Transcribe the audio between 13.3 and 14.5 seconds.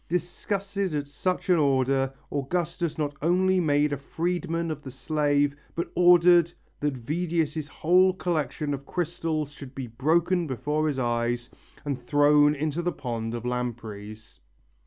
of lampreys.